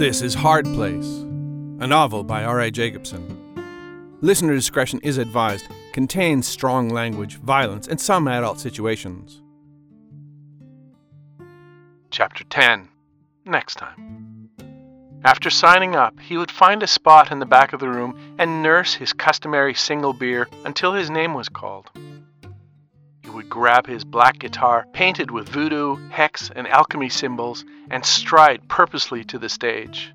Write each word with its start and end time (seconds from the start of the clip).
This 0.00 0.22
is 0.22 0.32
Hard 0.32 0.64
Place, 0.64 1.18
a 1.78 1.86
novel 1.86 2.24
by 2.24 2.42
R.A. 2.42 2.70
Jacobson. 2.70 4.16
Listener 4.22 4.54
discretion 4.54 4.98
is 5.02 5.18
advised, 5.18 5.66
contains 5.92 6.48
strong 6.48 6.88
language, 6.88 7.36
violence, 7.36 7.86
and 7.86 8.00
some 8.00 8.26
adult 8.26 8.58
situations. 8.58 9.42
Chapter 12.10 12.44
10 12.44 12.88
Next 13.44 13.74
time. 13.74 14.48
After 15.22 15.50
signing 15.50 15.94
up, 15.94 16.18
he 16.18 16.38
would 16.38 16.50
find 16.50 16.82
a 16.82 16.86
spot 16.86 17.30
in 17.30 17.38
the 17.38 17.44
back 17.44 17.74
of 17.74 17.80
the 17.80 17.90
room 17.90 18.18
and 18.38 18.62
nurse 18.62 18.94
his 18.94 19.12
customary 19.12 19.74
single 19.74 20.14
beer 20.14 20.48
until 20.64 20.94
his 20.94 21.10
name 21.10 21.34
was 21.34 21.50
called. 21.50 21.90
Grab 23.50 23.88
his 23.88 24.04
black 24.04 24.38
guitar, 24.38 24.86
painted 24.92 25.32
with 25.32 25.48
voodoo, 25.48 25.96
hex, 26.08 26.50
and 26.54 26.68
alchemy 26.68 27.08
symbols, 27.08 27.64
and 27.90 28.06
stride 28.06 28.68
purposely 28.68 29.24
to 29.24 29.38
the 29.38 29.48
stage. 29.48 30.14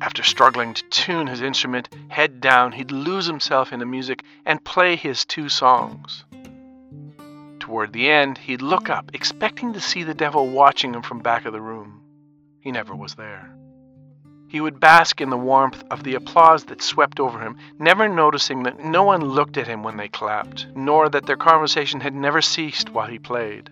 After 0.00 0.22
struggling 0.22 0.72
to 0.72 0.82
tune 0.88 1.26
his 1.26 1.42
instrument, 1.42 1.90
head 2.08 2.40
down, 2.40 2.72
he'd 2.72 2.90
lose 2.90 3.26
himself 3.26 3.74
in 3.74 3.78
the 3.78 3.86
music 3.86 4.24
and 4.46 4.64
play 4.64 4.96
his 4.96 5.26
two 5.26 5.50
songs. 5.50 6.24
Toward 7.60 7.92
the 7.92 8.08
end, 8.08 8.38
he'd 8.38 8.62
look 8.62 8.88
up, 8.88 9.10
expecting 9.12 9.74
to 9.74 9.80
see 9.80 10.02
the 10.02 10.14
devil 10.14 10.48
watching 10.48 10.94
him 10.94 11.02
from 11.02 11.20
back 11.20 11.44
of 11.44 11.52
the 11.52 11.60
room. 11.60 12.00
He 12.60 12.72
never 12.72 12.96
was 12.96 13.16
there. 13.16 13.54
He 14.48 14.60
would 14.60 14.78
bask 14.78 15.20
in 15.20 15.30
the 15.30 15.36
warmth 15.36 15.82
of 15.90 16.04
the 16.04 16.14
applause 16.14 16.64
that 16.64 16.80
swept 16.80 17.18
over 17.18 17.40
him, 17.40 17.56
never 17.78 18.08
noticing 18.08 18.62
that 18.62 18.78
no 18.78 19.02
one 19.02 19.24
looked 19.24 19.56
at 19.56 19.66
him 19.66 19.82
when 19.82 19.96
they 19.96 20.08
clapped, 20.08 20.66
nor 20.74 21.08
that 21.08 21.26
their 21.26 21.36
conversation 21.36 22.00
had 22.00 22.14
never 22.14 22.40
ceased 22.40 22.90
while 22.90 23.08
he 23.08 23.18
played. 23.18 23.70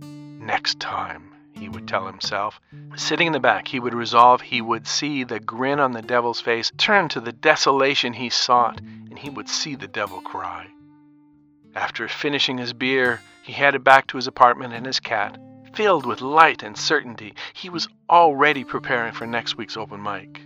Next 0.00 0.80
time, 0.80 1.30
he 1.52 1.68
would 1.68 1.86
tell 1.86 2.06
himself. 2.06 2.58
Sitting 2.96 3.26
in 3.26 3.32
the 3.34 3.40
back, 3.40 3.68
he 3.68 3.80
would 3.80 3.94
resolve 3.94 4.40
he 4.40 4.62
would 4.62 4.86
see 4.86 5.24
the 5.24 5.40
grin 5.40 5.78
on 5.78 5.92
the 5.92 6.02
devil's 6.02 6.40
face 6.40 6.72
turn 6.78 7.08
to 7.10 7.20
the 7.20 7.32
desolation 7.32 8.14
he 8.14 8.30
sought, 8.30 8.80
and 8.80 9.18
he 9.18 9.28
would 9.28 9.48
see 9.48 9.74
the 9.74 9.88
devil 9.88 10.22
cry. 10.22 10.68
After 11.74 12.08
finishing 12.08 12.56
his 12.56 12.72
beer, 12.72 13.20
he 13.42 13.52
headed 13.52 13.84
back 13.84 14.06
to 14.08 14.16
his 14.16 14.26
apartment 14.26 14.72
and 14.72 14.86
his 14.86 15.00
cat, 15.00 15.38
Filled 15.74 16.06
with 16.06 16.20
light 16.20 16.62
and 16.62 16.76
certainty, 16.76 17.34
he 17.52 17.68
was 17.68 17.88
already 18.10 18.64
preparing 18.64 19.12
for 19.12 19.26
next 19.26 19.56
week's 19.56 19.76
open 19.76 20.02
mic. 20.02 20.40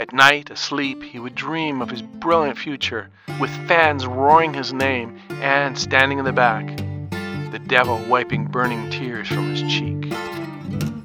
At 0.00 0.12
night, 0.12 0.50
asleep, 0.50 1.02
he 1.02 1.18
would 1.18 1.34
dream 1.34 1.80
of 1.80 1.88
his 1.88 2.02
brilliant 2.02 2.58
future, 2.58 3.10
with 3.40 3.50
fans 3.68 4.06
roaring 4.06 4.52
his 4.52 4.72
name, 4.72 5.18
and 5.30 5.78
standing 5.78 6.18
in 6.18 6.24
the 6.24 6.32
back, 6.32 6.66
the 7.52 7.60
devil 7.66 7.98
wiping 8.08 8.46
burning 8.46 8.90
tears 8.90 9.28
from 9.28 9.50
his 9.54 9.62
cheek. 9.62 10.04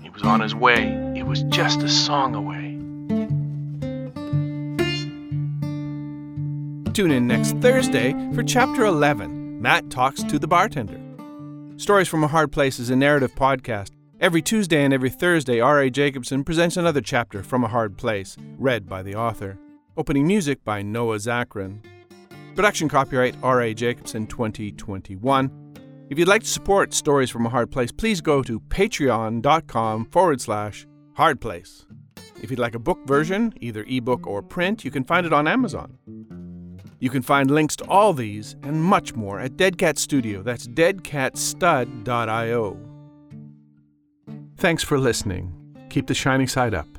He 0.01 0.09
was 0.09 0.23
on 0.23 0.41
his 0.41 0.55
way, 0.55 0.87
it 1.15 1.25
was 1.25 1.43
just 1.43 1.83
a 1.83 1.89
song 1.89 2.33
away. 2.35 2.69
Tune 6.93 7.11
in 7.11 7.27
next 7.27 7.55
Thursday 7.57 8.13
for 8.33 8.43
Chapter 8.43 8.85
11 8.85 9.61
Matt 9.61 9.89
Talks 9.89 10.23
to 10.23 10.39
the 10.39 10.47
Bartender. 10.47 11.08
Stories 11.79 12.09
from 12.09 12.25
a 12.25 12.27
Hard 12.27 12.51
Place 12.51 12.77
is 12.77 12.89
a 12.89 12.95
narrative 12.97 13.33
podcast. 13.35 13.91
Every 14.19 14.41
Tuesday 14.41 14.83
and 14.83 14.93
every 14.93 15.09
Thursday, 15.09 15.61
R.A. 15.61 15.89
Jacobson 15.89 16.43
presents 16.43 16.75
another 16.75 16.99
chapter 16.99 17.41
from 17.41 17.63
A 17.63 17.69
Hard 17.69 17.97
Place, 17.97 18.35
read 18.57 18.85
by 18.85 19.01
the 19.01 19.15
author. 19.15 19.57
Opening 19.95 20.27
music 20.27 20.61
by 20.65 20.81
Noah 20.81 21.15
Zachrin. 21.15 21.79
Production 22.53 22.89
copyright 22.89 23.37
R.A. 23.41 23.73
Jacobson 23.73 24.27
2021. 24.27 26.07
If 26.09 26.19
you'd 26.19 26.27
like 26.27 26.43
to 26.43 26.49
support 26.49 26.93
Stories 26.93 27.29
from 27.29 27.45
a 27.45 27.49
Hard 27.49 27.71
Place, 27.71 27.93
please 27.93 28.19
go 28.19 28.43
to 28.43 28.59
patreon.com 28.59 30.05
forward 30.07 30.41
slash 30.41 30.85
hardplace. 31.17 31.85
If 32.43 32.51
you'd 32.51 32.59
like 32.59 32.75
a 32.75 32.79
book 32.79 32.99
version, 33.05 33.53
either 33.61 33.85
ebook 33.87 34.27
or 34.27 34.41
print, 34.41 34.83
you 34.83 34.91
can 34.91 35.05
find 35.05 35.25
it 35.25 35.31
on 35.31 35.47
Amazon. 35.47 35.97
You 36.99 37.09
can 37.09 37.21
find 37.21 37.49
links 37.49 37.75
to 37.77 37.85
all 37.85 38.13
these 38.13 38.55
and 38.63 38.83
much 38.83 39.15
more 39.15 39.39
at 39.39 39.57
Dead 39.57 39.77
Cat 39.77 39.97
Studio. 39.97 40.41
That's 40.41 40.67
deadcatstud.io. 40.67 42.77
Thanks 44.57 44.83
for 44.83 44.99
listening. 44.99 45.53
Keep 45.89 46.07
the 46.07 46.13
shining 46.13 46.47
side 46.47 46.73
up. 46.73 46.98